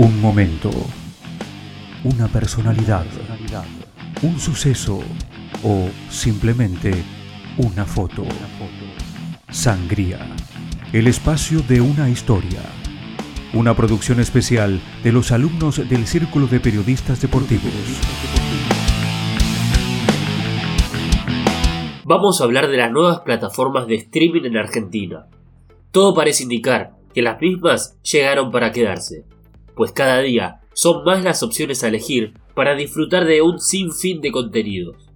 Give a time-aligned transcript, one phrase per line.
[0.00, 0.70] Un momento,
[2.04, 3.04] una personalidad,
[4.22, 5.00] un suceso
[5.62, 7.04] o simplemente
[7.58, 8.24] una foto.
[9.50, 10.20] Sangría,
[10.94, 12.62] el espacio de una historia.
[13.52, 17.74] Una producción especial de los alumnos del Círculo de Periodistas Deportivos.
[22.04, 25.26] Vamos a hablar de las nuevas plataformas de streaming en Argentina.
[25.90, 29.26] Todo parece indicar que las mismas llegaron para quedarse,
[29.80, 34.30] pues cada día son más las opciones a elegir para disfrutar de un sinfín de
[34.30, 35.08] contenidos,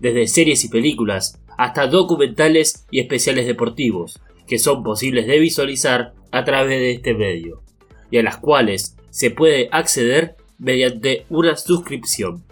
[0.00, 6.42] desde series y películas hasta documentales y especiales deportivos, que son posibles de visualizar a
[6.42, 7.62] través de este medio,
[8.10, 12.42] y a las cuales se puede acceder mediante una suscripción.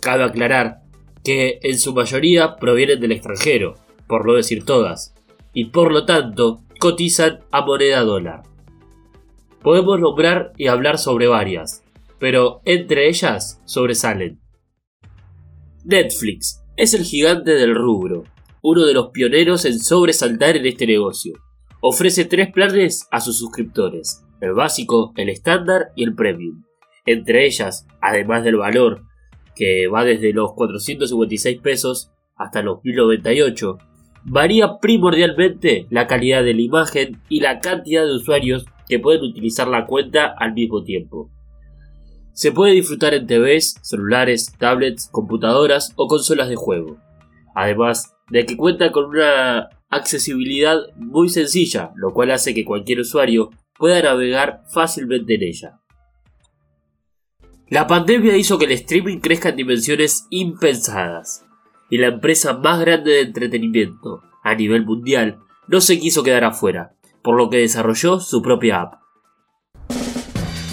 [0.00, 0.78] Cabe aclarar
[1.22, 3.74] que en su mayoría provienen del extranjero,
[4.06, 5.12] por no decir todas,
[5.52, 8.49] y por lo tanto cotizan a moneda dólar.
[9.62, 11.84] Podemos nombrar y hablar sobre varias,
[12.18, 14.40] pero entre ellas sobresalen.
[15.84, 18.24] Netflix es el gigante del rubro,
[18.62, 21.34] uno de los pioneros en sobresaltar en este negocio.
[21.82, 26.64] Ofrece tres planes a sus suscriptores, el básico, el estándar y el premium.
[27.04, 29.02] Entre ellas, además del valor,
[29.54, 33.78] que va desde los 456 pesos hasta los 1098,
[34.24, 39.68] varía primordialmente la calidad de la imagen y la cantidad de usuarios que pueden utilizar
[39.68, 41.30] la cuenta al mismo tiempo.
[42.32, 46.98] Se puede disfrutar en TVs, celulares, tablets, computadoras o consolas de juego.
[47.54, 53.50] Además de que cuenta con una accesibilidad muy sencilla, lo cual hace que cualquier usuario
[53.78, 55.80] pueda navegar fácilmente en ella.
[57.68, 61.46] La pandemia hizo que el streaming crezca en dimensiones impensadas,
[61.88, 66.96] y la empresa más grande de entretenimiento a nivel mundial no se quiso quedar afuera,
[67.22, 68.94] por lo que desarrolló su propia app.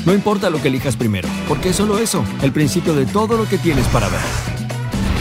[0.06, 3.45] No importa lo que elijas primero, porque es solo eso, el principio de todo lo
[3.48, 4.22] que tienes para ver.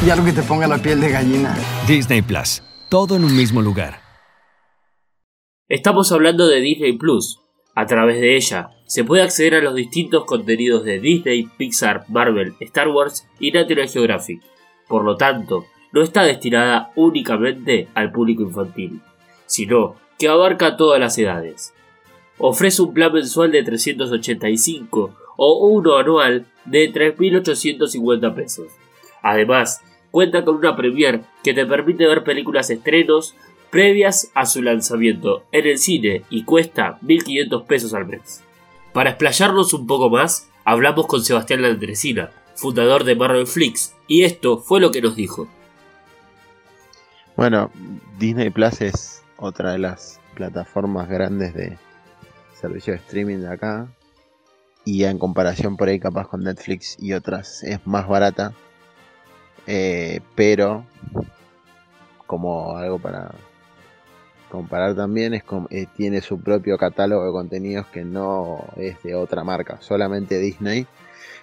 [0.07, 1.57] Y algo que te ponga la piel de gallina.
[1.89, 4.01] Disney Plus, todo en un mismo lugar.
[5.69, 7.41] Estamos hablando de Disney Plus.
[7.75, 12.55] A través de ella se puede acceder a los distintos contenidos de Disney, Pixar, Marvel,
[12.61, 14.41] Star Wars y National Geographic.
[14.87, 19.01] Por lo tanto, no está destinada únicamente al público infantil,
[19.47, 21.73] sino que abarca todas las edades.
[22.39, 28.69] Ofrece un plan mensual de 385 o uno anual de 3.850 pesos.
[29.23, 33.35] Además, cuenta con una premier que te permite ver películas estrenos
[33.71, 38.43] previas a su lanzamiento en el cine y cuesta 1.500 pesos al mes.
[38.93, 44.59] Para explayarnos un poco más, hablamos con Sebastián Landresina, fundador de Marvel Flix, y esto
[44.59, 45.49] fue lo que nos dijo.
[47.37, 47.71] Bueno,
[48.19, 51.79] Disney Plus es otra de las plataformas grandes de
[52.55, 53.89] servicio de streaming de acá.
[54.85, 58.53] Y en comparación por ahí capaz con Netflix y otras es más barata.
[59.67, 60.85] Eh, pero
[62.27, 63.33] como algo para
[64.51, 69.15] comparar también es como, eh, tiene su propio catálogo de contenidos que no es de
[69.15, 70.87] otra marca, solamente Disney,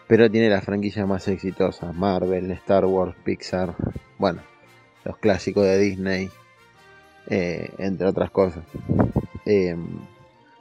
[0.08, 3.76] pero tiene las franquicias más exitosas, Marvel, Star Wars, Pixar,
[4.18, 4.42] bueno,
[5.04, 6.30] los clásicos de Disney,
[7.28, 8.64] eh, entre otras cosas.
[9.46, 9.86] Em,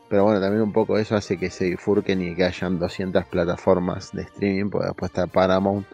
[0.08, 4.12] pero bueno, también un poco eso hace que se bifurquen y que hayan 200 plataformas
[4.12, 5.86] de streaming, porque después está Paramount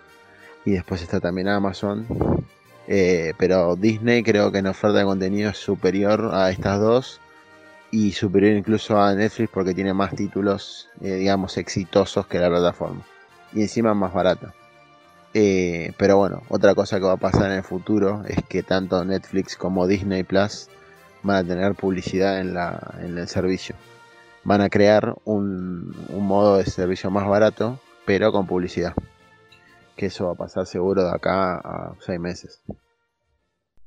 [0.65, 2.07] y después está también Amazon.
[2.89, 7.21] Eh, pero Disney creo que en oferta de contenido es superior a estas dos
[7.91, 13.03] y superior incluso a Netflix porque tiene más títulos, eh, digamos, exitosos que la plataforma.
[13.53, 14.55] Y encima más barata.
[15.35, 19.05] Eh, pero bueno, otra cosa que va a pasar en el futuro es que tanto
[19.05, 20.69] Netflix como Disney Plus
[21.23, 23.75] van a tener publicidad en, la, en el servicio.
[24.45, 28.95] Van a crear un, un modo de servicio más barato, pero con publicidad.
[29.97, 32.63] Que eso va a pasar seguro de acá a seis meses.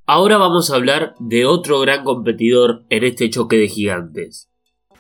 [0.06, 4.50] Ahora vamos a hablar de otro gran competidor en este choque de gigantes.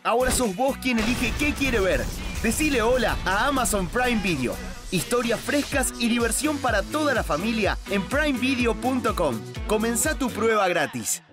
[0.03, 2.01] Ahora sos vos quien elige qué quiere ver.
[2.41, 4.53] Decile hola a Amazon Prime Video.
[4.91, 9.39] Historias frescas y diversión para toda la familia en primevideo.com.
[9.65, 11.23] Comenzá tu prueba gratis.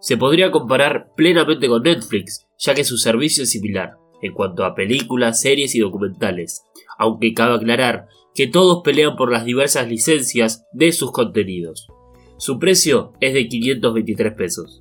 [0.00, 4.74] Se podría comparar plenamente con Netflix, ya que su servicio es similar en cuanto a
[4.74, 6.62] películas, series y documentales,
[6.98, 11.88] aunque cabe aclarar que todos pelean por las diversas licencias de sus contenidos.
[12.36, 14.80] Su precio es de 523 pesos.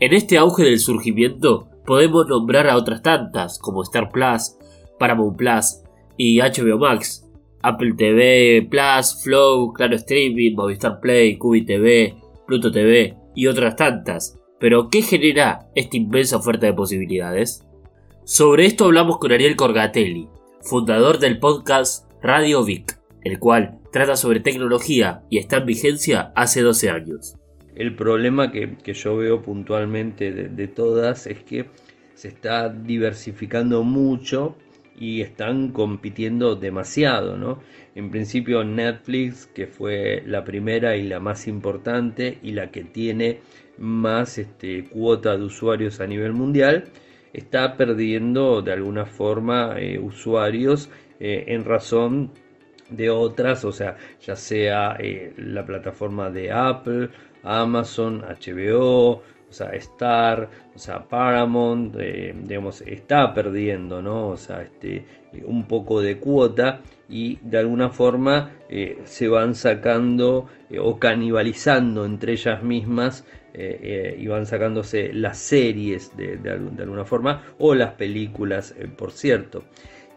[0.00, 4.56] En este auge del surgimiento podemos nombrar a otras tantas como Star Plus,
[4.98, 5.82] Paramount Plus
[6.16, 7.28] y HBO Max,
[7.62, 12.16] Apple TV Plus, Flow, Claro Streaming, Movistar Play, Cubi TV,
[12.46, 17.66] Pluto TV y otras tantas, Pero, ¿qué genera esta inmensa oferta de posibilidades?
[18.24, 20.28] Sobre esto hablamos con Ariel Corgatelli,
[20.62, 26.60] fundador del podcast Radio Vic, el cual trata sobre tecnología y está en vigencia hace
[26.60, 27.39] 12 años.
[27.80, 31.64] El problema que, yo veo puntualmente de, todas es que
[32.12, 34.54] se está diversificando mucho
[34.98, 37.62] y están compitiendo demasiado, ¿no?
[37.94, 43.40] En principio Netflix, que fue la primera y la más importante y la que tiene
[43.78, 46.84] más este, cuota de usuarios a nivel mundial,
[47.32, 52.30] está perdiendo de alguna forma eh, usuarios eh, en razón
[52.90, 57.10] de otras, o sea, ya sea eh, la plataforma de Apple,
[57.42, 64.28] Amazon, HBO, o sea, Star, o sea, Paramount, eh, digamos, está perdiendo, ¿no?
[64.28, 65.04] O sea, este,
[65.44, 70.46] un poco de cuota y de alguna forma eh, se van sacando
[70.78, 77.74] o canibalizando entre ellas mismas y van sacándose las series de, de, alguna forma o
[77.74, 79.64] las películas, por cierto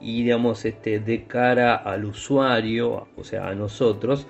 [0.03, 4.27] y digamos este de cara al usuario o sea a nosotros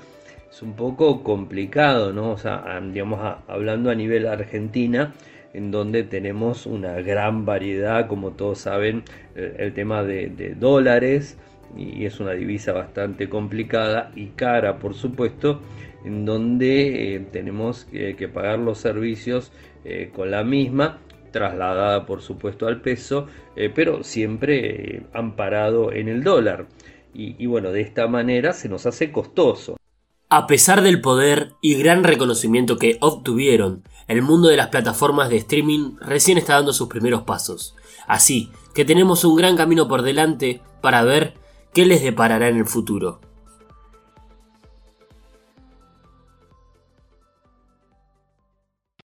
[0.50, 5.14] es un poco complicado no o sea digamos hablando a nivel argentina
[5.54, 9.04] en donde tenemos una gran variedad como todos saben
[9.36, 11.38] el, tema de, dólares
[11.76, 15.60] y es una divisa bastante complicada y cara por supuesto
[16.06, 19.52] en donde eh, tenemos que, pagar los servicios
[19.86, 21.00] eh, con la misma
[21.34, 23.28] trasladada por supuesto al peso,
[23.58, 26.68] eh, pero siempre eh, amparado en el dólar.
[27.16, 29.78] Y, bueno, de esta manera se nos hace costoso.
[30.30, 35.38] A pesar del poder y gran reconocimiento que obtuvieron, el mundo de las plataformas de
[35.38, 37.76] streaming recién está dando sus primeros pasos.
[38.08, 41.36] Así que tenemos un gran camino por delante para ver
[41.72, 43.22] qué les deparará en el futuro.